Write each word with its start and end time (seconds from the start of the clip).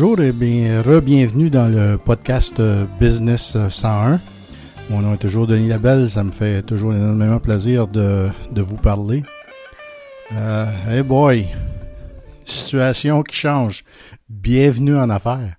Bonjour 0.00 0.20
et 0.20 0.30
bien, 0.30 0.80
re-bienvenue 0.80 1.50
dans 1.50 1.66
le 1.66 1.98
podcast 1.98 2.60
euh, 2.60 2.86
Business 3.00 3.56
101. 3.68 4.20
Mon 4.90 5.00
nom 5.00 5.14
est 5.14 5.18
toujours 5.18 5.48
Denis 5.48 5.66
Labelle, 5.66 6.08
ça 6.08 6.22
me 6.22 6.30
fait 6.30 6.62
toujours 6.62 6.94
énormément 6.94 7.40
plaisir 7.40 7.88
de, 7.88 8.30
vous 8.54 8.76
parler. 8.76 9.24
Euh, 10.30 10.66
hey 10.88 11.02
boy, 11.02 11.48
situation 12.44 13.24
qui 13.24 13.34
change. 13.34 13.84
Bienvenue 14.28 14.96
en 14.96 15.10
affaires. 15.10 15.56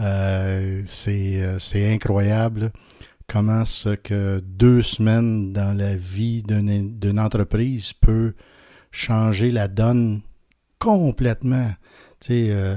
Euh, 0.00 0.82
euh, 1.08 1.56
c'est 1.58 1.92
incroyable 1.92 2.72
comment 3.28 3.66
ce 3.66 3.90
que 3.90 4.42
deux 4.42 4.80
semaines 4.80 5.52
dans 5.52 5.76
la 5.76 5.94
vie 5.94 6.42
d'une 6.42 7.18
entreprise 7.18 7.92
peut 7.92 8.32
changer 8.90 9.50
la 9.50 9.68
donne 9.68 10.22
complètement. 10.78 11.70
Tu 12.20 12.26
sais, 12.28 12.46
euh, 12.50 12.76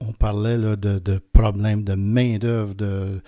on, 0.00 0.12
parlait 0.12 0.58
de, 0.58 1.20
problèmes 1.32 1.84
de 1.84 1.94
main-d'œuvre, 1.94 2.74
de, 2.74 3.20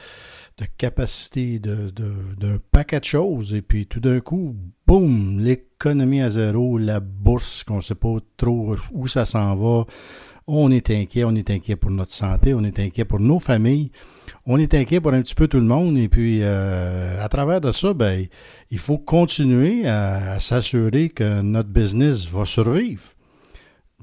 de, 0.58 0.64
capacité, 0.76 1.58
d'un 1.58 1.86
de, 1.94 2.58
paquet 2.70 3.00
de 3.00 3.04
choses. 3.04 3.54
Et 3.54 3.62
puis 3.62 3.86
tout 3.86 4.00
d'un 4.00 4.20
coup, 4.20 4.56
boum, 4.86 5.40
l'économie 5.40 6.20
à 6.20 6.30
zéro, 6.30 6.78
la 6.78 7.00
bourse, 7.00 7.64
qu'on 7.64 7.76
ne 7.76 7.80
sait 7.80 7.94
pas 7.94 8.16
trop 8.36 8.76
où 8.92 9.06
ça 9.06 9.24
s'en 9.24 9.54
va. 9.56 9.84
On 10.48 10.72
est 10.72 10.90
inquiet, 10.90 11.24
on 11.24 11.34
est 11.36 11.50
inquiet 11.50 11.76
pour 11.76 11.90
notre 11.90 12.12
santé, 12.12 12.52
on 12.52 12.64
est 12.64 12.78
inquiet 12.80 13.04
pour 13.04 13.20
nos 13.20 13.38
familles, 13.38 13.92
on 14.44 14.58
est 14.58 14.74
inquiet 14.74 15.00
pour 15.00 15.12
un 15.12 15.22
petit 15.22 15.36
peu 15.36 15.46
tout 15.46 15.58
le 15.58 15.66
monde. 15.66 15.96
Et 15.96 16.08
puis, 16.08 16.40
euh, 16.42 17.24
à 17.24 17.28
travers 17.28 17.60
de 17.60 17.70
ça, 17.70 17.94
ben, 17.94 18.26
il 18.70 18.78
faut 18.78 18.98
continuer 18.98 19.86
à, 19.86 20.40
s'assurer 20.40 21.10
que 21.10 21.42
notre 21.42 21.68
business 21.68 22.26
va 22.26 22.44
survivre. 22.44 23.04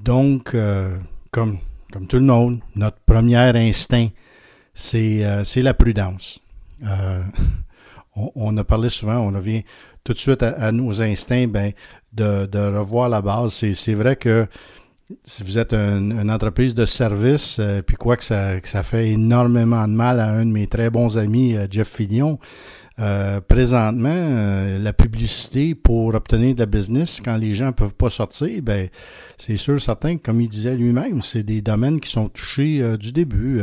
Donc, 0.02 0.54
euh, 0.54 0.98
comme 1.30 1.58
comme 1.90 2.06
tout 2.06 2.18
le 2.18 2.24
monde, 2.24 2.60
notre 2.76 2.98
premier 3.04 3.36
instinct, 3.36 4.08
c'est 4.74 5.24
euh, 5.24 5.44
la 5.56 5.74
prudence. 5.74 6.40
Euh, 6.84 7.22
on, 8.34 8.56
a 8.56 8.64
parlé 8.64 8.88
souvent, 8.88 9.18
on 9.18 9.32
revient 9.32 9.64
tout 10.04 10.12
de 10.12 10.18
suite 10.18 10.42
à, 10.42 10.72
nos 10.72 11.02
instincts 11.02 11.48
ben, 11.48 11.72
de, 12.12 12.46
de, 12.46 12.58
revoir 12.58 13.08
la 13.08 13.20
base. 13.20 13.52
C'est 13.52 13.94
vrai 13.94 14.16
que 14.16 14.46
si 15.24 15.42
vous 15.42 15.58
êtes 15.58 15.74
une 15.74 16.30
entreprise 16.30 16.74
de 16.74 16.86
service, 16.86 17.58
euh, 17.58 17.82
puis 17.82 17.96
quoi 17.96 18.16
que 18.16 18.24
ça, 18.24 18.60
que 18.60 18.68
ça 18.68 18.82
fait 18.82 19.08
énormément 19.08 19.86
de 19.86 19.92
mal 19.92 20.20
à 20.20 20.30
un 20.30 20.46
de 20.46 20.52
mes 20.52 20.68
très 20.68 20.88
bons 20.90 21.18
amis, 21.18 21.56
Jeff 21.70 21.88
Fillion, 21.88 22.38
euh, 23.00 23.40
présentement, 23.40 24.10
euh, 24.12 24.78
la 24.78 24.92
publicité 24.92 25.74
pour 25.74 26.14
obtenir 26.14 26.54
de 26.54 26.60
la 26.60 26.66
business, 26.66 27.20
quand 27.24 27.36
les 27.36 27.54
gens 27.54 27.66
ne 27.66 27.70
peuvent 27.70 27.94
pas 27.94 28.10
sortir, 28.10 28.62
ben, 28.62 28.88
c'est 29.38 29.56
sûr, 29.56 29.80
certain 29.80 30.18
comme 30.18 30.40
il 30.40 30.48
disait 30.48 30.76
lui-même, 30.76 31.22
c'est 31.22 31.42
des 31.42 31.62
domaines 31.62 31.98
qui 31.98 32.10
sont 32.10 32.28
touchés 32.28 32.82
euh, 32.82 32.96
du 32.98 33.12
début. 33.12 33.62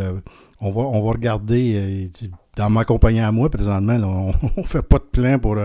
on, 0.59 0.71
va, 0.71 0.81
on 0.81 1.03
va 1.03 1.11
regarder, 1.11 2.09
dans 2.55 2.69
ma 2.71 2.83
compagnie 2.83 3.19
à 3.19 3.31
moi, 3.31 3.49
présentement, 3.49 4.31
on 4.58 4.58
ne 4.61 4.65
fait 4.65 4.81
pas 4.81 4.97
de 4.97 5.03
plan 5.03 5.37
pour... 5.37 5.58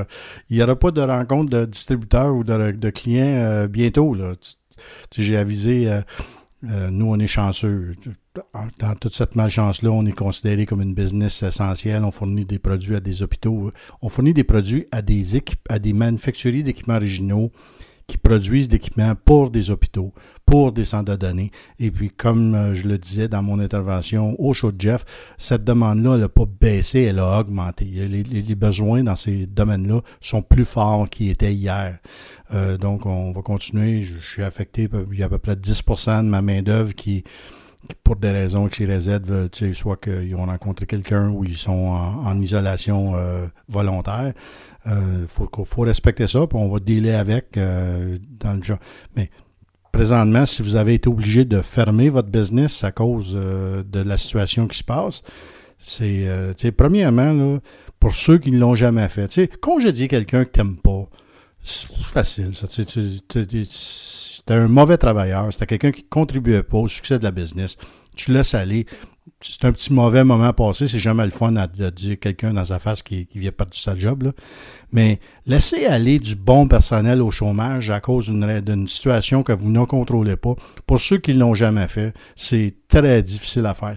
il 0.50 0.56
n'y 0.56 0.62
aura 0.62 0.77
pas 0.77 0.91
de 0.91 1.00
rencontre 1.00 1.50
de 1.50 1.65
distributeurs 1.65 2.34
ou 2.34 2.44
de, 2.44 2.72
de 2.72 2.91
clients 2.91 3.66
bientôt. 3.71 4.16
J'ai 5.16 5.37
avisé 5.38 6.03
euh, 6.71 6.91
nous, 6.91 7.06
on 7.06 7.19
est 7.19 7.27
chanceux. 7.27 7.93
Dans 8.78 8.95
toute 8.95 9.15
cette 9.15 9.34
malchance-là, 9.37 9.91
on 9.91 10.06
est 10.06 10.12
considéré 10.12 10.65
comme 10.65 10.81
une 10.83 10.95
business 10.95 11.43
essentielle. 11.43 12.05
On 12.05 12.11
fournit 12.11 12.45
des 12.45 12.59
produits 12.59 12.97
à 12.97 13.00
des 13.00 13.23
hôpitaux. 13.23 13.73
On 14.00 14.09
fournit 14.09 14.33
des 14.33 14.45
produits 14.45 14.87
à 14.93 15.03
des 15.03 15.37
équipes, 15.37 15.67
à 15.69 15.78
des 15.78 15.93
manufacturiers 15.93 16.62
d'équipements 16.62 16.97
originaux 16.97 17.50
qui 18.12 18.19
produisent 18.19 18.69
d'équipements 18.69 19.15
pour 19.15 19.49
des 19.49 19.71
hôpitaux, 19.71 20.12
pour 20.45 20.73
des 20.73 20.84
centres 20.84 21.12
de 21.12 21.17
données. 21.17 21.50
Et 21.78 21.91
puis, 21.91 22.11
comme 22.11 22.55
euh, 22.55 22.75
je 22.75 22.87
le 22.87 22.99
disais 22.99 23.27
dans 23.27 23.41
mon 23.43 23.59
intervention 23.59 24.39
au 24.39 24.53
show 24.53 24.71
de 24.71 24.78
Jeff, 24.78 25.06
cette 25.39 25.65
demande-là, 25.65 26.19
n'a 26.19 26.28
pas 26.28 26.45
baissé, 26.45 27.05
elle 27.05 27.21
a 27.21 27.41
augmenté. 27.41 27.87
Les, 27.87 28.55
besoins 28.55 29.03
dans 29.03 29.17
ces 29.17 29.47
domaines-là 29.47 30.03
sont 30.21 30.43
plus 30.43 30.67
forts 30.67 31.09
qu'ils 31.09 31.31
étaient 31.31 31.55
hier. 31.55 32.00
Euh, 32.53 32.77
donc, 32.77 33.06
on 33.06 33.33
va 33.33 33.41
continuer. 33.41 34.03
Je, 34.03 34.19
suis 34.19 34.43
affecté, 34.43 34.91
il 35.11 35.19
y 35.19 35.23
a 35.23 35.27
à 35.27 35.29
peu 35.31 35.39
près 35.39 35.55
10% 35.55 36.23
de 36.23 36.29
ma 36.29 36.43
main-d'œuvre 36.43 36.94
qui 36.94 37.25
pour 38.04 38.16
des 38.16 38.31
raisons 38.31 38.69
XYZ, 38.69 39.20
soit 39.72 39.97
qu'ils 39.97 40.34
ont 40.37 40.47
rencontré 40.47 40.87
quelqu'un 40.87 41.31
ou 41.31 41.44
ils 41.44 41.56
sont 41.56 41.72
en, 41.72 42.41
isolation 42.41 43.15
euh, 43.16 43.47
volontaire. 43.69 44.32
Il 44.87 44.93
euh, 44.93 45.26
faut, 45.28 45.81
respecter 45.82 46.26
ça, 46.26 46.47
puis 46.47 46.59
on 46.59 46.69
va 46.69 46.81
dealer 46.81 47.15
avec 47.15 47.56
euh, 47.56 48.19
dans 48.41 48.54
le 48.54 48.62
genre. 48.62 48.78
Mais 49.16 49.31
présentement, 49.93 50.47
si 50.47 50.62
vous 50.62 50.76
avez 50.76 50.94
été 50.94 51.09
obligé 51.09 51.44
de 51.44 51.60
fermer 51.60 52.09
votre 52.09 52.28
business 52.28 52.84
à 52.84 52.93
cause 52.93 53.34
de 53.34 54.00
la 54.00 54.16
situation 54.16 54.66
qui 54.66 54.78
se 54.78 54.84
passe, 54.84 55.22
c'est, 55.78 56.72
premièrement, 56.76 57.32
là, 57.32 57.59
pour 57.99 58.14
ceux 58.14 58.38
qui 58.38 58.53
ne 58.53 58.59
l'ont 58.59 58.75
jamais 58.75 59.09
fait, 59.09 59.28
tu 59.28 59.34
sais, 59.43 59.49
congédier 59.49 60.09
quelqu'un 60.09 60.44
que 60.44 60.50
tu 60.50 60.60
n'aimes 60.60 60.76
pas, 60.76 61.09
c'est 61.62 61.94
facile. 62.04 62.54
Ça, 62.54 62.66
c'était 64.45 64.59
un 64.59 64.69
mauvais 64.69 64.97
travailleur, 64.97 65.53
c'était 65.53 65.67
quelqu'un 65.67 65.93
qui 65.93 66.03
ne 66.03 66.09
contribuait 66.09 66.63
pas 66.63 66.79
au 66.79 66.89
succès 66.89 67.19
de 67.19 67.25
la 67.25 67.31
business. 67.31 67.77
Tu 68.17 68.33
laisses 68.33 68.55
aller 68.55 68.87
c'est 69.41 69.65
un 69.65 69.73
petit 69.73 69.93
mauvais 69.93 70.25
moment 70.25 70.53
passé. 70.53 70.87
C'est 70.87 70.99
jamais 70.99 71.25
le 71.25 71.31
fun 71.31 71.57
à, 71.57 71.67
dire 71.67 72.19
quelqu'un 72.21 72.53
dans 72.53 72.65
sa 72.65 72.79
face 72.79 73.03
qui, 73.03 73.29
vient 73.35 73.53
perdre 73.53 73.75
sa 73.75 73.97
job. 73.97 74.25
Là. 74.25 74.33
Mais 74.93 75.21
laissez 75.47 75.87
aller 75.87 76.19
du 76.19 76.37
bon 76.37 76.69
personnel 76.69 77.23
au 77.23 77.31
chômage 77.31 77.91
à 77.91 78.01
cause 78.01 78.29
d'une 78.29 78.89
situation 78.89 79.43
que 79.43 79.53
vous 79.53 79.71
ne 79.71 79.85
contrôlez 79.85 80.37
pas. 80.37 80.55
Pour 80.87 81.01
ceux 81.01 81.19
qui 81.19 81.35
ne 81.35 81.41
l'ont 81.41 81.55
jamais 81.55 81.89
fait, 81.89 82.15
c'est 82.37 82.75
très 82.89 83.23
difficile 83.23 83.67
à 83.67 83.75
faire. 83.75 83.95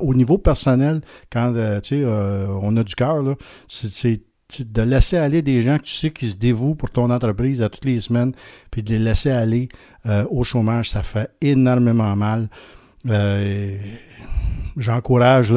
Au 0.00 0.14
niveau 0.14 0.38
personnel, 0.38 1.00
quand 1.30 1.54
euh, 1.54 1.80
euh, 1.92 2.58
on 2.62 2.76
a 2.76 2.82
du 2.82 2.94
cœur, 2.94 3.22
c'est 3.68 4.22
de 4.60 4.82
laisser 4.82 5.16
aller 5.16 5.42
des 5.42 5.62
gens 5.62 5.78
que 5.78 5.84
tu 5.84 5.94
sais 5.94 6.10
qui 6.10 6.28
se 6.28 6.36
dévouent 6.36 6.74
pour 6.74 6.90
ton 6.90 7.10
entreprise 7.10 7.62
à 7.62 7.68
toutes 7.68 7.84
les 7.84 8.00
semaines, 8.00 8.32
puis 8.70 8.82
de 8.82 8.90
les 8.90 8.98
laisser 8.98 9.30
aller 9.30 9.68
euh, 10.06 10.24
au 10.30 10.42
chômage, 10.42 10.90
ça 10.90 11.02
fait 11.02 11.30
énormément 11.40 12.16
mal. 12.16 12.48
Euh, 13.06 13.76
j'encourage 14.76 15.52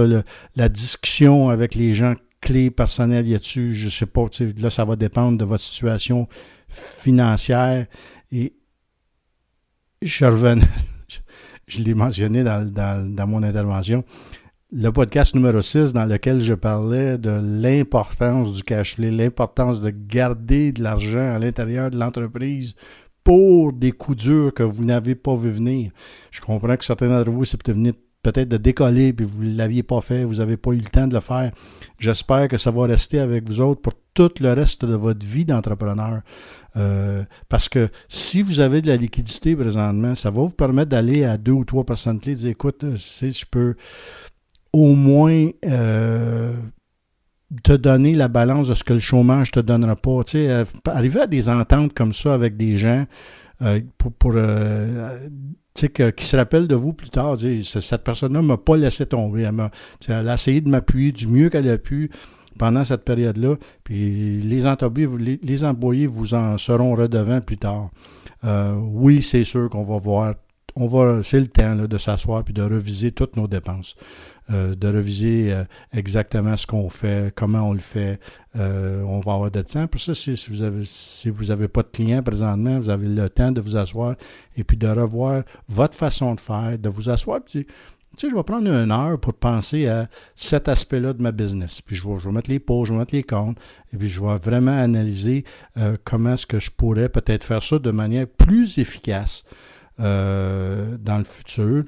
la 0.55 0.69
discussion 0.69 1.49
avec 1.49 1.75
les 1.75 1.93
gens 1.93 2.15
clés 2.41 2.71
personnels 2.71 3.27
y 3.27 3.35
a-tu, 3.35 3.73
je 3.73 3.89
sais 3.89 4.07
pas, 4.07 4.25
là, 4.57 4.69
ça 4.69 4.83
va 4.83 4.95
dépendre 4.95 5.37
de 5.37 5.45
votre 5.45 5.63
situation 5.63 6.27
financière. 6.67 7.85
Et 8.31 8.53
je 10.01 10.25
revenais, 10.25 10.65
je 11.67 11.79
l'ai 11.79 11.93
mentionné 11.93 12.43
dans, 12.43 13.27
mon 13.27 13.43
intervention, 13.43 14.03
le 14.73 14.89
podcast 14.89 15.35
numéro 15.35 15.61
6 15.61 15.91
dans 15.91 16.05
lequel 16.05 16.39
je 16.39 16.53
parlais 16.53 17.17
de 17.17 17.41
l'importance 17.43 18.53
du 18.53 18.63
cash 18.63 18.95
flow, 18.95 19.09
l'importance 19.09 19.81
de 19.81 19.89
garder 19.89 20.71
de 20.71 20.81
l'argent 20.81 21.35
à 21.35 21.39
l'intérieur 21.39 21.91
de 21.91 21.97
l'entreprise 21.97 22.75
pour 23.21 23.73
des 23.73 23.91
coups 23.91 24.23
durs 24.23 24.53
que 24.53 24.63
vous 24.63 24.85
n'avez 24.85 25.15
pas 25.15 25.35
vu 25.35 25.49
venir. 25.49 25.91
Je 26.31 26.39
comprends 26.39 26.77
que 26.77 26.85
certains 26.85 27.09
d'entre 27.09 27.31
vous, 27.31 27.43
c'est 27.43 27.61
peut-être 27.61 27.97
peut-être 28.23 28.49
de 28.49 28.57
décoller, 28.57 29.13
puis 29.13 29.25
vous 29.25 29.43
ne 29.43 29.57
l'aviez 29.57 29.83
pas 29.83 29.99
fait, 29.99 30.23
vous 30.23 30.35
n'avez 30.35 30.55
pas 30.55 30.71
eu 30.71 30.77
le 30.77 30.89
temps 30.89 31.07
de 31.07 31.15
le 31.15 31.19
faire. 31.19 31.51
J'espère 31.99 32.47
que 32.47 32.57
ça 32.57 32.71
va 32.71 32.85
rester 32.85 33.19
avec 33.19 33.47
vous 33.47 33.59
autres 33.61 33.81
pour 33.81 33.93
tout 34.13 34.31
le 34.39 34.53
reste 34.53 34.85
de 34.85 34.95
votre 34.95 35.25
vie 35.25 35.45
d'entrepreneur. 35.45 36.21
Euh, 36.77 37.23
parce 37.49 37.67
que 37.67 37.89
si 38.07 38.41
vous 38.41 38.59
avez 38.59 38.81
de 38.81 38.87
la 38.87 38.95
liquidité 38.95 39.55
présentement, 39.55 40.15
ça 40.15 40.29
va 40.29 40.41
vous 40.41 40.49
permettre 40.49 40.89
d'aller 40.89 41.25
à 41.25 41.37
deux 41.37 41.51
ou 41.51 41.65
trois 41.65 41.83
personnes 41.83 42.19
clés 42.19 42.33
et 42.33 42.35
dire, 42.35 42.51
écoute, 42.51 42.83
euh, 42.83 42.95
si 42.95 43.31
je 43.31 43.45
peux 43.45 43.75
au 44.73 44.93
moins 44.95 45.49
euh, 45.65 46.53
te 47.63 47.73
donner 47.73 48.13
la 48.13 48.27
balance 48.27 48.69
de 48.69 48.73
ce 48.73 48.83
que 48.83 48.93
le 48.93 48.99
chômage 48.99 49.51
te 49.51 49.59
donnera 49.59 49.95
pas. 49.95 50.23
Tu 50.23 50.31
sais, 50.31 50.63
arriver 50.85 51.21
à 51.21 51.27
des 51.27 51.49
ententes 51.49 51.93
comme 51.93 52.13
ça 52.13 52.33
avec 52.33 52.57
des 52.57 52.77
gens 52.77 53.05
pour, 53.97 54.11
pour 54.13 54.35
qui 55.73 56.25
se 56.25 56.35
rappelle 56.35 56.67
de 56.67 56.75
vous 56.75 56.93
plus 56.93 57.09
tard, 57.09 57.37
cette 57.37 58.03
personne-là 58.03 58.41
ne 58.41 58.47
m'a 58.47 58.57
pas 58.57 58.77
laissé 58.77 59.05
tomber. 59.05 59.43
Elle, 59.43 59.59
a, 59.59 59.71
elle 60.07 60.29
a 60.29 60.33
essayé 60.33 60.61
de 60.61 60.69
m'appuyer 60.69 61.11
du 61.11 61.27
mieux 61.27 61.49
qu'elle 61.49 61.69
a 61.69 61.77
pu 61.77 62.09
pendant 62.57 62.83
cette 62.83 63.03
période-là. 63.03 63.55
Puis 63.83 64.41
les 64.41 64.65
employés, 64.65 65.07
les, 65.41 65.63
employés 65.63 66.07
vous 66.07 66.33
en 66.33 66.57
seront 66.57 66.95
redevants 66.95 67.41
plus 67.41 67.57
tard. 67.57 67.89
Euh, 68.43 68.75
oui, 68.75 69.21
c'est 69.21 69.43
sûr 69.43 69.69
qu'on 69.69 69.83
va 69.83 69.97
voir 69.97 70.35
on 70.75 70.87
va, 70.87 71.21
c'est 71.21 71.39
le 71.39 71.47
temps 71.47 71.75
de 71.75 71.97
s'asseoir 71.97 72.45
puis 72.45 72.53
de 72.53 72.61
reviser 72.61 73.11
toutes 73.11 73.35
nos 73.35 73.45
dépenses, 73.45 73.95
euh, 74.40 74.40
de 74.51 74.87
reviser 74.87 75.53
euh, 75.53 75.63
exactement 75.93 76.57
ce 76.57 76.67
qu'on 76.67 76.89
fait, 76.89 77.33
comment 77.35 77.69
on 77.69 77.73
le 77.73 77.79
fait. 77.79 78.19
Euh, 78.55 79.01
on 79.03 79.19
va 79.19 79.33
avoir 79.33 79.51
de 79.51 79.61
temps. 79.61 79.87
Pour 79.87 80.01
ça, 80.01 80.13
si, 80.13 80.35
vous 80.49 80.61
avez 80.61 80.83
si 80.83 81.29
vous 81.29 81.45
n'avez 81.45 81.67
pas 81.67 81.83
de 81.83 81.89
clients 81.89 82.21
présentement, 82.21 82.79
vous 82.79 82.89
avez 82.89 83.07
le 83.07 83.29
temps 83.29 83.51
de 83.51 83.61
vous 83.61 83.77
asseoir 83.77 84.15
et 84.55 84.63
puis 84.63 84.77
de 84.77 84.87
revoir 84.87 85.43
votre 85.67 85.95
façon 85.95 86.35
de 86.35 86.39
faire, 86.39 86.77
de 86.77 86.89
vous 86.89 87.09
asseoir. 87.09 87.39
Tu 87.45 87.65
sais, 88.17 88.29
je 88.29 88.35
vais 88.35 88.43
prendre 88.43 88.67
une 88.67 88.91
heure 88.91 89.19
pour 89.19 89.33
penser 89.33 89.87
à 89.87 90.09
cet 90.35 90.67
aspect-là 90.67 91.13
de 91.13 91.21
ma 91.21 91.31
business. 91.31 91.81
Puis 91.81 91.95
je 91.95 92.07
vais, 92.07 92.19
je 92.19 92.25
vais 92.25 92.33
mettre 92.33 92.49
les 92.49 92.59
pots, 92.59 92.83
je 92.83 92.91
vais 92.91 92.99
mettre 92.99 93.15
les 93.15 93.23
comptes, 93.23 93.57
et 93.93 93.97
puis 93.97 94.07
je 94.07 94.21
vais 94.21 94.35
vraiment 94.35 94.77
analyser 94.77 95.45
comment 96.03 96.33
est-ce 96.33 96.45
que 96.45 96.59
je 96.59 96.71
pourrais 96.71 97.07
peut-être 97.07 97.45
faire 97.45 97.63
ça 97.63 97.79
de 97.79 97.91
manière 97.91 98.27
plus 98.27 98.79
efficace. 98.79 99.45
Euh, 100.01 100.97
dans 100.97 101.19
le 101.19 101.23
futur. 101.23 101.83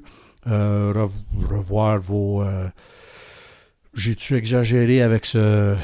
Revoir 0.46 1.98
vos... 1.98 2.44
J'ai-tu 3.94 4.34
exagéré 4.34 5.02
avec 5.02 5.24
ce 5.24 5.76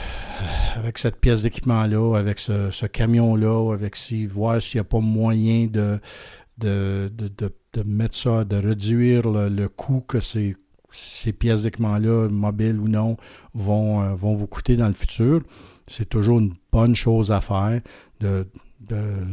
avec 0.76 0.98
cette 0.98 1.16
pièce 1.16 1.42
d'équipement-là, 1.42 2.16
avec 2.16 2.38
ce, 2.38 2.86
camion-là, 2.86 3.72
avec 3.72 3.96
si, 3.96 4.26
voir 4.26 4.60
s'il 4.60 4.78
n'y 4.78 4.80
a 4.80 4.84
pas 4.84 5.00
moyen 5.00 5.66
de, 5.66 6.00
de, 6.58 7.10
mettre 7.84 8.16
ça, 8.16 8.44
de 8.44 8.56
réduire 8.56 9.28
le, 9.28 9.68
coût 9.68 10.00
que 10.00 10.20
ces, 10.20 10.56
ces 10.90 11.32
pièces 11.32 11.64
d'équipement-là, 11.64 12.28
mobiles 12.28 12.78
ou 12.78 12.88
non, 12.88 13.16
vont, 13.54 14.02
euh, 14.02 14.14
vont 14.14 14.34
vous 14.34 14.46
coûter 14.46 14.76
dans 14.76 14.88
le 14.88 14.94
futur. 14.94 15.42
C'est 15.86 16.08
toujours 16.08 16.38
une 16.38 16.52
bonne 16.72 16.94
chose 16.94 17.32
à 17.32 17.40
faire. 17.40 17.80
De, 18.20 18.46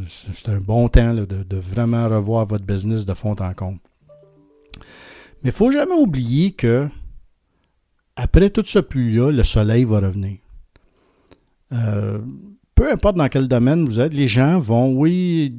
c'est 0.09 0.49
un 0.49 0.59
bon 0.59 0.87
temps 0.89 1.13
de, 1.13 1.57
vraiment 1.57 2.07
revoir 2.07 2.45
votre 2.45 2.65
business 2.65 3.05
de 3.05 3.13
fond 3.13 3.35
en 3.39 3.53
comble. 3.53 3.79
Mais 5.43 5.49
il 5.49 5.51
faut 5.51 5.71
jamais 5.71 5.95
oublier 5.95 6.51
que 6.51 6.87
après 8.15 8.49
tout 8.49 8.63
ce 8.65 8.79
pluie-là, 8.79 9.31
le 9.31 9.43
soleil 9.43 9.83
va 9.83 9.99
revenir. 9.99 10.37
Euh, 11.71 12.19
peu 12.73 12.91
importe 12.91 13.17
dans 13.17 13.27
quel 13.27 13.47
domaine 13.47 13.85
vous 13.85 13.99
êtes, 13.99 14.13
les 14.13 14.27
gens 14.27 14.59
vont, 14.59 14.93
oui, 14.93 15.53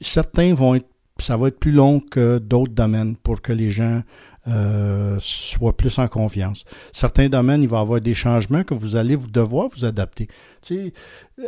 certains 0.00 0.54
vont 0.54 0.74
être, 0.74 0.88
ça 1.22 1.36
va 1.36 1.48
être 1.48 1.58
plus 1.58 1.72
long 1.72 2.00
que 2.00 2.38
d'autres 2.38 2.72
domaines 2.72 3.16
pour 3.16 3.40
que 3.40 3.52
les 3.52 3.70
gens 3.70 4.02
euh, 4.48 5.16
soient 5.20 5.76
plus 5.76 5.98
en 5.98 6.08
confiance. 6.08 6.64
Certains 6.92 7.28
domaines, 7.28 7.62
il 7.62 7.68
va 7.68 7.78
y 7.78 7.80
avoir 7.80 8.00
des 8.00 8.14
changements 8.14 8.64
que 8.64 8.74
vous 8.74 8.96
allez 8.96 9.14
vous 9.14 9.28
devoir 9.28 9.68
vous 9.68 9.84
adapter. 9.84 10.26
Tu 10.62 10.74
sais, 10.74 10.92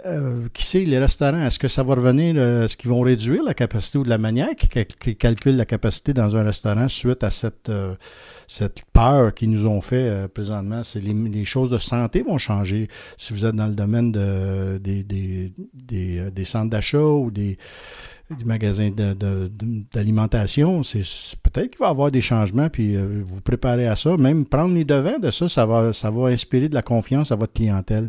euh, 0.07 0.49
qui 0.55 0.65
sait, 0.65 0.85
les 0.85 0.99
restaurants, 0.99 1.45
est-ce 1.45 1.59
que 1.59 1.69
ça 1.69 1.83
va 1.83 1.97
revenir, 1.97 2.41
est-ce 2.41 2.77
qu'ils 2.77 2.91
vont 2.91 3.01
réduire 3.01 3.43
la 3.43 3.55
capacité 3.55 3.99
ou 3.99 4.05
de 4.05 4.11
la 4.11 4.19
manière 4.19 4.55
qu'ils 4.55 5.17
calculent 5.17 5.57
la 5.57 5.65
capacité 5.65 6.13
dans 6.13 6.37
un 6.37 6.45
restaurant 6.45 6.89
suite 6.89 7.25
à 7.25 7.31
cette 7.31 7.71
cette 8.47 8.85
peur 8.93 9.35
qu'ils 9.35 9.51
nous 9.51 9.67
ont 9.67 9.81
fait 9.81 10.09
euh, 10.09 10.29
présentement, 10.29 10.83
c'est 10.83 11.01
les, 11.01 11.45
choses 11.45 11.71
de 11.71 11.79
santé 11.79 12.23
vont 12.23 12.39
changer. 12.39 12.89
Si 13.17 13.33
vous 13.33 13.45
êtes 13.45 13.55
dans 13.55 13.67
le 13.67 13.75
domaine 13.75 14.13
de, 14.13 14.79
des, 14.79 15.03
des, 15.03 15.53
euh, 16.19 16.31
des 16.31 16.45
centres 16.45 16.71
d'achat 16.71 17.03
ou 17.03 17.31
des, 17.31 17.59
des 18.31 18.45
magasins 18.45 18.91
d'alimentation, 19.93 20.83
c'est 20.83 21.01
peut-être 21.43 21.71
qu'il 21.71 21.79
va 21.79 21.89
y 21.89 21.91
avoir 21.91 22.11
des 22.11 22.23
changements, 22.23 22.71
puis 22.71 22.97
euh, 22.97 23.23
vous 23.25 23.41
préparez 23.43 23.87
à 23.87 23.97
ça. 23.97 24.17
Même 24.17 24.47
prendre 24.47 24.75
les 24.75 24.85
devants 24.85 25.19
de 25.19 25.31
ça, 25.31 25.49
ça 25.49 25.67
va, 25.67 25.93
ça 25.93 26.11
va 26.11 26.29
inspirer 26.29 26.69
de 26.69 26.75
la 26.75 26.83
confiance 26.83 27.33
à 27.33 27.37
votre 27.37 27.53
clientèle. 27.53 28.09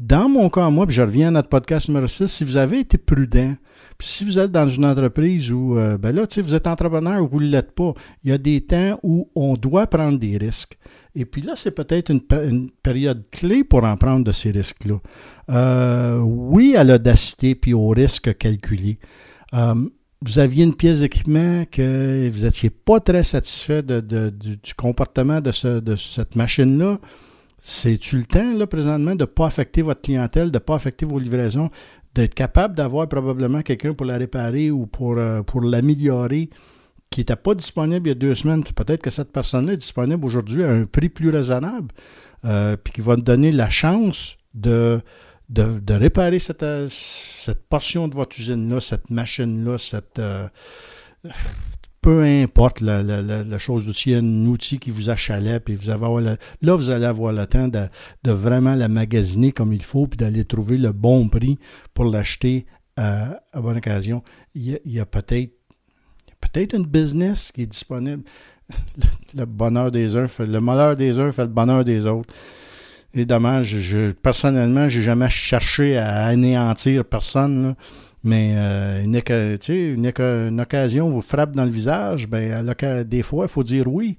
Dans 0.00 0.30
mon 0.30 0.48
cas, 0.48 0.70
moi, 0.70 0.86
puis 0.86 0.96
je 0.96 1.02
reviens 1.02 1.28
à 1.28 1.30
notre 1.30 1.50
podcast 1.50 1.88
numéro 1.88 2.06
6, 2.06 2.26
si 2.26 2.42
vous 2.42 2.56
avez 2.56 2.78
été 2.78 2.96
prudent, 2.96 3.54
si 3.98 4.24
vous 4.24 4.38
êtes 4.38 4.50
dans 4.50 4.66
une 4.66 4.86
entreprise 4.86 5.52
où, 5.52 5.76
euh, 5.76 5.98
ben 5.98 6.16
là, 6.16 6.24
vous 6.38 6.54
êtes 6.54 6.66
entrepreneur 6.66 7.22
ou 7.22 7.28
vous 7.28 7.40
ne 7.40 7.48
l'êtes 7.48 7.72
pas, 7.72 7.92
il 8.24 8.30
y 8.30 8.32
a 8.32 8.38
des 8.38 8.62
temps 8.62 8.98
où 9.02 9.28
on 9.34 9.58
doit 9.58 9.86
prendre 9.88 10.18
des 10.18 10.38
risques. 10.38 10.78
Et 11.14 11.26
puis 11.26 11.42
là, 11.42 11.52
c'est 11.54 11.72
peut-être 11.72 12.10
une, 12.10 12.70
période 12.82 13.24
clé 13.30 13.62
pour 13.62 13.84
en 13.84 13.94
prendre 13.98 14.24
de 14.24 14.32
ces 14.32 14.52
risques-là. 14.52 15.00
Euh, 15.50 16.18
oui, 16.20 16.76
à 16.76 16.84
l'audacité 16.84 17.54
puis 17.54 17.74
au 17.74 17.88
risque 17.88 18.38
calculé. 18.38 18.98
Euh, 19.52 19.74
vous 20.22 20.38
aviez 20.38 20.64
une 20.64 20.76
pièce 20.76 21.00
d'équipement 21.00 21.64
que 21.70 22.26
vous 22.30 22.44
n'étiez 22.44 22.70
pas 22.70 23.00
très 23.00 23.22
satisfait 23.22 23.82
du, 23.82 24.74
comportement 24.78 25.42
de, 25.42 25.80
de 25.80 25.96
cette 25.96 26.36
machine-là. 26.36 26.98
C'est-tu 27.60 28.18
le 28.18 28.24
temps, 28.24 28.54
là, 28.54 28.66
présentement, 28.66 29.14
de 29.14 29.20
ne 29.20 29.26
pas 29.26 29.46
affecter 29.46 29.82
votre 29.82 30.00
clientèle, 30.00 30.50
de 30.50 30.56
ne 30.56 30.60
pas 30.60 30.74
affecter 30.74 31.04
vos 31.06 31.18
livraisons? 31.18 31.70
d'être 32.14 32.34
capable 32.34 32.74
d'avoir 32.74 33.08
probablement 33.08 33.62
quelqu'un 33.62 33.94
pour 33.94 34.06
la 34.06 34.18
réparer 34.18 34.70
ou 34.70 34.86
pour, 34.86 35.18
euh, 35.18 35.42
pour 35.42 35.60
l'améliorer 35.60 36.50
qui 37.08 37.20
n'était 37.20 37.36
pas 37.36 37.54
disponible 37.54 38.06
il 38.06 38.10
y 38.10 38.12
a 38.12 38.16
deux 38.16 38.34
semaines? 38.34 38.64
Peut-être 38.64 39.02
que 39.02 39.10
cette 39.10 39.32
personne-là 39.32 39.74
est 39.74 39.78
disponible 39.78 40.24
aujourd'hui 40.24 40.64
à 40.64 40.70
un 40.70 40.84
prix 40.84 41.08
plus 41.08 41.30
raisonnable, 41.30 41.88
euh, 42.44 42.76
puis 42.76 42.92
qui 42.92 43.00
va 43.00 43.16
te 43.16 43.22
donner 43.22 43.52
la 43.52 43.70
chance 43.70 44.36
de, 44.54 45.00
de, 45.48 45.94
réparer 45.94 46.38
cette, 46.38 46.62
euh, 46.62 46.86
cette 46.90 47.68
portion 47.68 48.08
de 48.08 48.14
votre 48.14 48.38
usine-là, 48.38 48.80
cette 48.80 49.10
machine-là, 49.10 49.78
cette 49.78 50.20
peu 52.00 52.22
importe 52.22 52.80
la, 52.80 53.58
chose 53.58 53.86
d'outil, 53.86 54.14
un 54.14 54.46
outil 54.46 54.78
qui 54.78 54.90
vous 54.90 55.10
achalet, 55.10 55.60
puis 55.60 55.74
vous 55.74 55.90
avez 55.90 56.36
là, 56.62 56.74
vous 56.74 56.90
allez 56.90 57.04
avoir 57.04 57.32
le 57.32 57.46
temps 57.46 57.68
de, 57.68 57.88
vraiment 58.30 58.74
la 58.74 58.88
magasiner 58.88 59.52
comme 59.52 59.72
il 59.72 59.82
faut, 59.82 60.06
puis 60.06 60.16
d'aller 60.16 60.44
trouver 60.44 60.78
le 60.78 60.92
bon 60.92 61.28
prix 61.28 61.58
pour 61.92 62.06
l'acheter 62.06 62.66
à 62.96 63.40
bonne 63.54 63.78
occasion. 63.78 64.22
Il 64.54 64.80
y 64.84 65.00
a, 65.00 65.06
peut-être 65.06 65.52
peut-être 66.40 66.74
une 66.74 66.86
business 66.86 67.52
qui 67.52 67.62
est 67.62 67.66
disponible. 67.66 68.22
Le, 69.34 69.44
bonheur 69.44 69.90
des 69.90 70.16
uns 70.16 70.28
fait 70.28 70.46
le 70.46 70.60
malheur 70.60 70.96
des 70.96 71.18
uns 71.18 71.32
fait 71.32 71.42
le 71.42 71.48
bonheur 71.48 71.84
des 71.84 72.06
autres. 72.06 72.32
Et 73.14 73.24
dommage, 73.24 73.78
je, 73.78 74.12
personnellement, 74.12 74.88
j'ai 74.88 75.02
jamais 75.02 75.28
cherché 75.28 75.96
à 75.96 76.26
anéantir 76.26 77.04
personne. 77.04 77.74
Mais 78.22 78.52
euh, 78.54 79.02
une, 79.02 80.60
occasion 80.60 81.08
vous 81.08 81.22
frappe 81.22 81.52
dans 81.52 81.64
le 81.64 81.70
visage, 81.70 82.28
ben, 82.28 82.74
des 83.04 83.22
fois, 83.22 83.46
il 83.46 83.48
faut 83.48 83.64
dire 83.64 83.88
oui. 83.88 84.18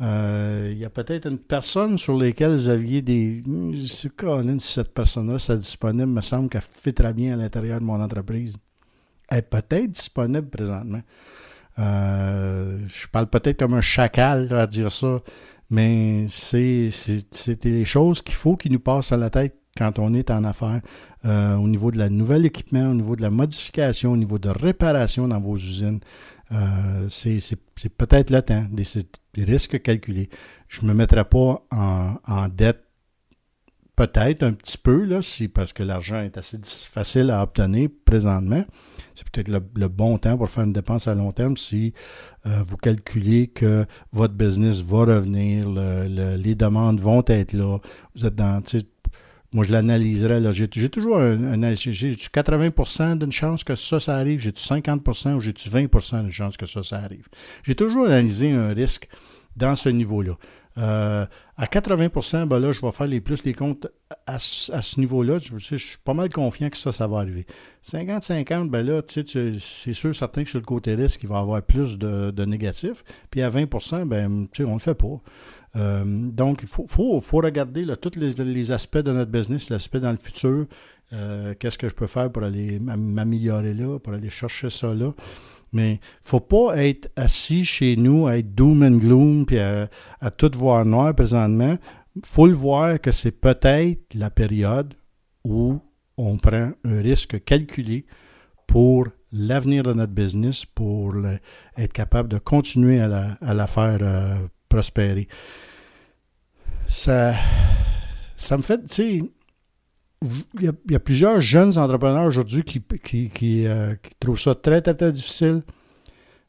Euh, 0.00 0.68
il 0.70 0.78
y 0.78 0.84
a 0.84 0.90
peut-être 0.90 1.26
une 1.26 1.38
personne 1.38 1.98
sur 1.98 2.16
laquelle 2.16 2.52
vous 2.52 2.68
aviez 2.68 3.02
des. 3.02 3.42
C'est 3.88 4.12
si 4.12 4.58
cette 4.60 4.94
personne-là 4.94 5.36
est 5.36 5.56
disponible, 5.56 6.06
me 6.06 6.20
semble 6.20 6.48
qu'elle 6.48 6.62
fait 6.62 6.92
très 6.92 7.12
bien 7.12 7.32
à 7.32 7.36
l'intérieur 7.36 7.80
de 7.80 7.84
mon 7.84 8.00
entreprise. 8.00 8.56
Elle 9.28 9.38
est 9.38 9.42
peut-être 9.42 9.90
disponible 9.90 10.48
présentement. 10.48 11.02
Euh, 11.78 12.78
je 12.86 13.06
parle 13.08 13.28
peut-être 13.28 13.58
comme 13.58 13.74
un 13.74 13.80
chacal 13.80 14.52
à 14.52 14.66
dire 14.66 14.92
ça, 14.92 15.20
mais 15.70 16.26
c'est 16.28 16.90
les 17.64 17.84
choses 17.84 18.22
qu'il 18.22 18.34
faut 18.34 18.56
qui 18.56 18.70
nous 18.70 18.80
passent 18.80 19.12
à 19.12 19.16
la 19.16 19.30
tête 19.30 19.56
quand 19.78 19.98
on 19.98 20.12
est 20.12 20.30
en 20.30 20.42
affaires, 20.44 20.80
euh, 21.24 21.54
au 21.54 21.68
niveau 21.68 21.92
de 21.92 21.98
la 21.98 22.08
nouvel 22.08 22.44
équipement, 22.44 22.90
au 22.90 22.94
niveau 22.94 23.14
de 23.14 23.22
la 23.22 23.30
modification, 23.30 24.12
au 24.12 24.16
niveau 24.16 24.38
de 24.38 24.48
réparation 24.48 25.28
dans 25.28 25.38
vos 25.38 25.56
usines. 25.56 26.00
Euh, 26.50 27.06
c'est 27.10 27.90
peut-être 27.96 28.30
le 28.30 28.42
temps, 28.42 28.64
des, 28.70 28.84
des, 29.34 29.44
risques 29.44 29.80
calculés. 29.82 30.30
Je 30.66 30.82
ne 30.82 30.88
me 30.88 30.94
mettrai 30.94 31.24
pas 31.24 31.62
en, 31.70 32.48
dette 32.48 32.82
peut-être 33.94 34.44
un 34.44 34.52
petit 34.52 34.78
peu, 34.78 35.04
là, 35.04 35.22
si, 35.22 35.48
parce 35.48 35.72
que 35.72 35.82
l'argent 35.82 36.20
est 36.22 36.38
assez 36.38 36.58
facile 36.62 37.30
à 37.30 37.42
obtenir 37.42 37.88
présentement. 38.04 38.64
C'est 39.14 39.28
peut-être 39.28 39.48
le, 39.48 39.88
bon 39.88 40.16
temps 40.18 40.38
pour 40.38 40.48
faire 40.48 40.64
une 40.64 40.72
dépense 40.72 41.08
à 41.08 41.14
long 41.14 41.32
terme 41.32 41.56
si 41.56 41.92
euh, 42.46 42.62
vous 42.68 42.76
calculez 42.76 43.48
que 43.48 43.84
votre 44.12 44.34
business 44.34 44.80
va 44.82 44.98
revenir, 45.00 45.68
les 45.68 46.54
demandes 46.54 47.00
vont 47.00 47.24
être 47.26 47.52
là. 47.52 47.78
Vous 48.14 48.26
êtes 48.26 48.36
dans, 48.36 48.62
moi, 49.52 49.64
je 49.64 49.72
l'analyserais. 49.72 50.42
J'ai 50.52 50.88
toujours 50.88 51.18
un, 51.18 51.74
j'ai 51.74 52.10
80% 52.10 53.18
d'une 53.18 53.32
chance 53.32 53.64
que 53.64 53.74
ça, 53.74 53.98
ça 53.98 54.16
arrive. 54.16 54.40
J'ai-tu 54.40 54.62
50% 54.62 55.34
ou 55.34 55.40
j'ai-tu 55.40 55.70
20% 55.70 56.20
d'une 56.22 56.30
chance 56.30 56.56
que 56.56 56.66
ça, 56.66 56.82
ça 56.82 56.98
arrive. 56.98 57.28
J'ai 57.62 57.74
toujours 57.74 58.06
analysé 58.06 58.52
un 58.52 58.74
risque 58.74 59.08
dans 59.56 59.74
ce 59.74 59.88
niveau-là. 59.88 60.34
Euh, 60.76 61.26
à 61.56 61.64
80% 61.64 62.46
ben 62.46 62.60
là, 62.60 62.70
je 62.70 62.80
vais 62.80 62.92
faire 62.92 63.08
les 63.08 63.20
plus 63.20 63.42
les 63.42 63.52
comptes 63.52 63.88
à, 64.26 64.38
ce 64.38 65.00
niveau-là. 65.00 65.38
Je, 65.38 65.76
suis 65.76 65.98
pas 66.04 66.14
mal 66.14 66.28
confiant 66.28 66.70
que 66.70 66.76
ça, 66.76 66.92
ça 66.92 67.08
va 67.08 67.18
arriver. 67.18 67.46
50-50, 67.84 68.68
ben 68.68 68.86
là, 68.86 69.02
c'est 69.08 69.92
sûr, 69.92 70.14
certain 70.14 70.44
que 70.44 70.50
sur 70.50 70.60
le 70.60 70.64
côté 70.64 70.94
risque, 70.94 71.20
il 71.24 71.28
va 71.28 71.36
y 71.36 71.40
avoir 71.40 71.62
plus 71.62 71.98
de, 71.98 72.30
de 72.30 72.44
négatifs. 72.44 73.02
Puis 73.30 73.42
à 73.42 73.50
20 73.50 74.04
ben, 74.06 74.46
tu 74.52 74.62
sais, 74.62 74.64
on 74.64 74.68
ne 74.68 74.74
le 74.74 74.78
fait 74.78 74.94
pas. 74.94 75.20
Euh, 75.78 76.02
donc, 76.04 76.60
il 76.62 76.68
faut, 76.68 77.20
regarder 77.40 77.86
tous 78.00 78.18
les, 78.18 78.72
aspects 78.72 78.98
de 78.98 79.12
notre 79.12 79.30
business, 79.30 79.70
l'aspect 79.70 80.00
dans 80.00 80.10
le 80.10 80.18
futur. 80.18 80.66
Euh, 81.12 81.54
qu'est-ce 81.58 81.78
que 81.78 81.88
je 81.88 81.94
peux 81.94 82.06
faire 82.06 82.30
pour 82.30 82.42
aller 82.42 82.78
m'améliorer 82.78 83.74
là, 83.74 83.98
pour 83.98 84.12
aller 84.12 84.30
chercher 84.30 84.68
ça 84.68 84.94
là. 84.94 85.14
Mais 85.72 85.92
il 85.92 85.94
ne 85.94 85.98
faut 86.22 86.40
pas 86.40 86.76
être 86.82 87.10
assis 87.16 87.64
chez 87.64 87.96
nous 87.96 88.26
à 88.26 88.38
être 88.38 88.54
doom 88.54 88.82
and 88.82 88.98
gloom 88.98 89.46
puis 89.46 89.58
à, 89.58 89.88
tout 90.36 90.50
voir 90.56 90.84
noir 90.84 91.14
présentement. 91.14 91.76
Il 92.16 92.22
faut 92.24 92.46
le 92.46 92.54
voir 92.54 93.00
que 93.00 93.10
c'est 93.10 93.32
peut-être 93.32 94.14
la 94.14 94.30
période 94.30 94.94
où 95.44 95.78
on 96.16 96.36
prend 96.36 96.72
un 96.84 97.00
risque 97.00 97.42
calculé 97.44 98.06
pour 98.66 99.08
l'avenir 99.32 99.82
de 99.82 99.92
notre 99.92 100.12
business, 100.12 100.64
pour 100.64 101.14
être 101.76 101.92
capable 101.92 102.28
de 102.28 102.38
continuer 102.38 103.00
à 103.00 103.08
la, 103.08 103.66
faire 103.66 103.98
euh, 104.02 104.36
prospérer. 104.68 105.28
Ça, 106.88 107.34
ça 108.36 108.56
me 108.56 108.62
fait, 108.62 108.78
tu 108.78 108.94
sais, 108.94 109.22
il 110.58 110.72
y, 110.90 110.94
a, 110.94 111.00
plusieurs 111.00 111.40
jeunes 111.40 111.76
entrepreneurs 111.78 112.24
aujourd'hui 112.24 112.62
qui, 112.62 112.82
qui, 113.28 113.66
euh, 113.66 113.94
trouvent 114.18 114.40
ça 114.40 114.54
très, 114.54 114.80
très, 114.80 114.94
très 114.94 115.12
difficile, 115.12 115.62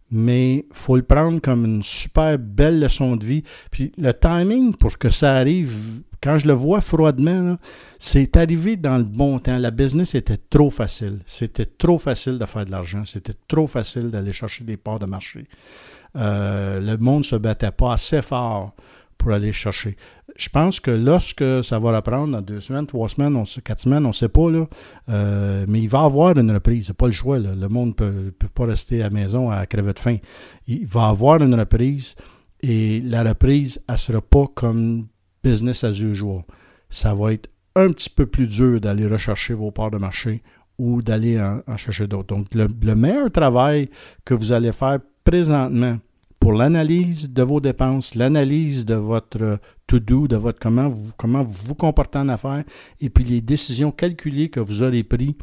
mais 0.09 0.55
il 0.55 0.65
faut 0.71 0.95
le 0.95 1.03
prendre 1.03 1.39
comme 1.39 1.65
une 1.65 1.83
super 1.83 2.39
belle 2.39 2.79
leçon 2.79 3.15
de 3.15 3.25
vie. 3.25 3.43
Puis 3.69 3.91
le 3.97 4.11
timing 4.11 4.75
pour 4.75 4.97
que 4.97 5.09
ça 5.09 5.35
arrive, 5.35 6.01
quand 6.21 6.39
je 6.39 6.47
le 6.47 6.53
vois 6.53 6.81
froidement, 6.81 7.57
c'est 7.99 8.35
arrivé 8.37 8.75
dans 8.75 8.97
le 8.97 9.03
bon 9.03 9.37
temps. 9.39 9.57
La 9.59 9.71
business 9.71 10.15
était 10.15 10.37
trop 10.37 10.71
facile. 10.71 11.19
C'était 11.27 11.67
trop 11.67 11.99
facile 11.99 12.39
de 12.39 12.45
faire 12.45 12.65
de 12.65 12.71
l'argent. 12.71 13.03
C'était 13.05 13.35
trop 13.47 13.67
facile 13.67 14.09
d'aller 14.09 14.31
chercher 14.31 14.63
des 14.63 14.77
parts 14.77 14.99
de 14.99 15.05
marché. 15.05 15.45
le 16.15 16.95
monde 16.97 17.19
ne 17.19 17.23
se 17.23 17.35
battait 17.35 17.71
pas 17.71 17.93
assez 17.93 18.21
fort 18.23 18.73
pour 19.19 19.31
aller 19.31 19.51
chercher. 19.51 19.95
Je 20.35 20.49
pense 20.49 20.79
que 20.79 20.89
lorsque 20.89 21.63
ça 21.63 21.77
va 21.77 21.97
reprendre 21.97 22.31
dans 22.31 22.41
deux 22.41 22.61
semaines, 22.61 22.87
trois 22.87 23.09
semaines, 23.09 23.35
on, 23.35 23.43
quatre 23.63 23.81
semaines, 23.81 24.05
on 24.05 24.09
ne 24.09 24.13
sait 24.13 24.29
pas, 24.29 24.49
là, 24.49 24.65
euh, 25.09 25.65
mais 25.67 25.81
il 25.81 25.89
va 25.89 26.01
y 26.01 26.05
avoir 26.05 26.37
une 26.37 26.51
reprise. 26.51 26.87
C'est 26.87 26.93
pas 26.93 27.07
le 27.07 27.11
choix. 27.11 27.37
Le 27.37 27.67
monde 27.67 27.89
ne 27.99 28.29
peut, 28.31 28.47
pas 28.55 28.65
rester 28.65 29.01
à 29.01 29.05
la 29.05 29.09
maison 29.09 29.51
à 29.51 29.65
crever 29.65 29.93
de 29.93 29.99
faim. 29.99 30.17
Il 30.65 30.87
va 30.87 31.01
y 31.01 31.09
avoir 31.09 31.43
une 31.43 31.53
reprise 31.53 32.15
et 32.61 33.01
la 33.01 33.23
reprise, 33.23 33.81
elle 33.87 33.95
ne 33.95 33.97
sera 33.97 34.21
pas 34.21 34.45
comme 34.55 35.07
business 35.43 35.83
as 35.83 35.99
usual. 35.99 36.43
Ça 36.89 37.13
va 37.13 37.33
être 37.33 37.49
un 37.75 37.91
petit 37.91 38.09
peu 38.09 38.25
plus 38.25 38.47
dur 38.47 38.79
d'aller 38.79 39.07
rechercher 39.07 39.53
vos 39.53 39.71
parts 39.71 39.91
de 39.91 39.97
marché 39.97 40.41
ou 40.77 41.01
d'aller 41.01 41.39
en, 41.41 41.75
chercher 41.75 42.07
d'autres. 42.07 42.33
Donc, 42.33 42.47
le 42.55 42.95
meilleur 42.95 43.29
travail 43.29 43.89
que 44.23 44.33
vous 44.33 44.53
allez 44.53 44.71
faire 44.71 44.99
présentement, 45.25 45.97
pour 46.49 46.57
l'analyse 46.57 47.31
de 47.31 47.43
vos 47.43 47.59
dépenses, 47.59 48.15
l'analyse 48.15 48.83
de 48.83 48.95
votre 48.95 49.59
to-do, 49.85 50.27
de 50.27 50.35
votre 50.35 50.57
comment 50.57 50.87
vous, 50.87 51.11
comment 51.15 51.43
vous 51.43 51.75
comportez 51.75 52.17
en 52.17 52.27
affaires, 52.27 52.63
et 52.99 53.11
puis 53.11 53.23
les 53.23 53.39
décisions 53.39 53.91
calculées 53.91 54.49
que 54.49 54.59
vous 54.59 54.81
aurez 54.81 55.03
prises 55.03 55.35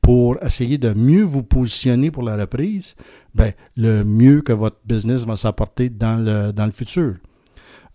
pour 0.00 0.40
essayer 0.44 0.78
de 0.78 0.94
mieux 0.94 1.24
vous 1.24 1.42
positionner 1.42 2.12
pour 2.12 2.22
la 2.22 2.36
reprise, 2.36 2.94
ben, 3.34 3.50
le 3.76 4.04
mieux 4.04 4.42
que 4.42 4.52
votre 4.52 4.76
business 4.86 5.26
va 5.26 5.34
s'apporter 5.34 5.88
dans 5.88 6.24
le, 6.24 6.52
dans 6.52 6.66
le 6.66 6.70
futur. 6.70 7.16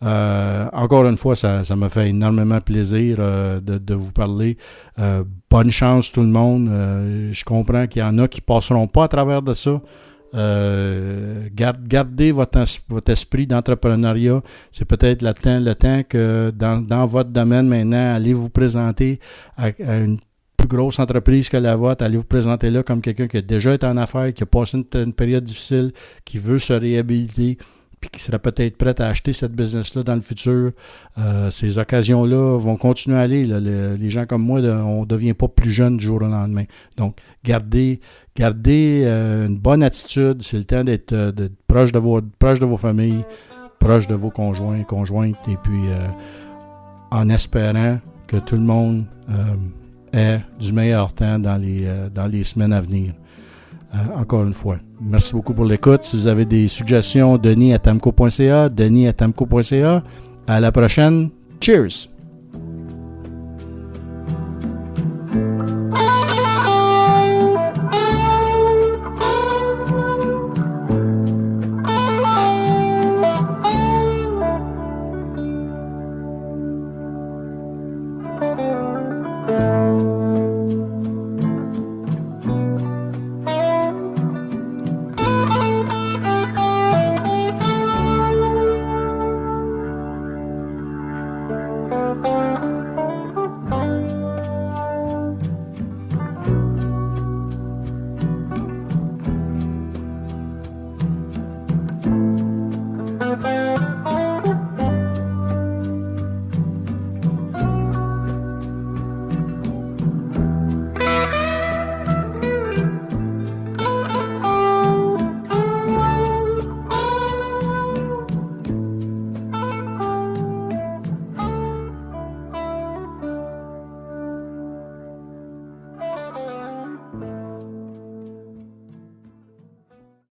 Euh, 0.04 0.68
encore 0.74 1.06
une 1.06 1.16
fois, 1.16 1.38
ça, 1.38 1.64
ça 1.64 1.78
me 1.78 1.88
fait 1.88 2.10
énormément 2.10 2.60
plaisir 2.60 3.18
euh, 3.20 3.62
de, 3.62 3.94
vous 3.94 4.12
parler. 4.12 4.58
Euh, 4.98 5.24
bonne 5.50 5.72
chance 5.72 6.12
tout 6.12 6.24
le 6.24 6.28
monde. 6.28 6.70
je 7.32 7.44
comprends 7.46 7.88
qu'il 7.88 8.02
y 8.02 8.06
en 8.06 8.18
a 8.18 8.28
qui 8.28 8.42
passeront 8.42 8.88
pas 8.88 9.06
à 9.06 9.08
travers 9.08 9.42
de 9.42 9.54
ça. 9.54 9.82
Euh, 10.36 11.48
gardez 11.54 12.32
votre, 12.32 12.64
esprit 13.08 13.48
d'entrepreneuriat. 13.48 14.42
C'est 14.72 14.86
peut-être 14.86 15.22
le 15.22 15.34
temps, 15.34 15.60
le 15.60 15.76
temps 15.76 16.04
que 16.08 16.52
dans, 16.52 17.06
votre 17.06 17.30
domaine 17.30 17.68
maintenant, 17.68 18.16
allez 18.16 18.34
vous 18.34 18.50
présenter 18.50 19.20
à, 19.58 19.70
une 19.80 20.20
plus 20.58 20.68
grosse 20.68 21.00
entreprise 21.00 21.50
que 21.50 21.58
la 21.58 21.76
vôtre, 21.76 22.04
allez 22.04 22.18
vous 22.18 22.24
présenter 22.24 22.70
là 22.70 22.84
comme 22.84 23.02
quelqu'un 23.02 23.28
qui 23.28 23.38
a 23.38 23.42
déjà 23.42 23.74
été 23.74 23.86
en 23.86 23.98
affaires, 23.98 24.34
qui 24.34 24.44
a 24.44 24.46
passé 24.46 24.84
une 24.94 25.14
période 25.14 25.44
difficile, 25.44 25.94
qui 26.26 26.38
veut 26.38 26.60
se 26.60 26.74
réhabiliter 26.74 27.58
puis 28.00 28.10
qui 28.10 28.22
sera 28.22 28.40
peut-être 28.40 28.78
prête 28.78 29.02
à 29.02 29.08
acheter 29.08 29.34
cette 29.34 29.54
business-là 29.54 30.04
dans 30.04 30.16
le 30.16 30.22
futur. 30.22 30.72
Euh, 31.18 31.52
ces 31.52 31.80
occasions-là 31.80 32.58
vont 32.58 32.78
continuer 32.78 33.18
à 33.18 33.22
aller. 33.22 33.46
les 33.46 34.10
gens 34.10 34.26
comme 34.26 34.44
moi, 34.44 34.60
on 34.62 35.02
ne 35.02 35.06
devient 35.06 35.34
pas 35.34 35.48
plus 35.48 35.72
jeune 35.72 35.98
du 35.98 36.06
jour 36.06 36.18
au 36.18 36.28
lendemain. 36.28 36.66
Donc, 36.98 37.18
gardez, 37.44 38.00
gardez 38.36 39.04
euh, 39.04 39.48
une 39.48 39.58
bonne 39.58 39.84
attitude. 39.84 40.42
C'est 40.44 40.58
le 40.58 40.64
temps 40.64 40.84
d'être 40.84 41.14
euh, 41.14 41.32
proche, 41.68 41.92
de 41.92 42.00
vos, 42.00 42.22
proche 42.22 42.60
de 42.60 42.66
vos 42.66 42.78
familles, 42.78 43.26
proche 43.80 44.08
de 44.08 44.16
vos 44.16 44.30
conjoints, 44.30 44.84
conjointes, 44.84 45.38
et 45.50 45.58
puis 45.64 45.82
en 47.12 47.30
espérant 47.30 48.00
que 48.28 48.38
tout 48.38 48.56
le 48.56 48.62
monde 48.62 49.06
ait 50.14 50.40
du 50.60 50.74
meilleur 50.74 51.14
temps 51.14 51.40
dans 51.40 51.56
les, 51.56 51.88
dans 52.14 52.28
les 52.28 52.44
semaines 52.44 52.74
à 52.74 52.82
venir. 52.82 53.14
Euh, 53.94 53.98
encore 54.16 54.44
une 54.44 54.54
fois. 54.54 54.78
Merci 55.02 55.34
beaucoup 55.34 55.54
pour 55.54 55.66
l'écoute. 55.66 56.04
Si 56.04 56.16
vous 56.16 56.28
avez 56.28 56.46
des 56.46 56.68
suggestions, 56.68 57.38
denis 57.38 57.74
à 57.74 57.80
tamco.ca, 57.80 58.70
denis 58.70 59.08
à 59.08 59.14
tamco.ca. 59.14 60.04
À 60.48 60.60
la 60.60 60.72
prochaine. 60.72 61.30
Cheers! 61.60 62.10